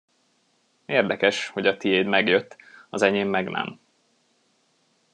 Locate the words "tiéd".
1.77-2.05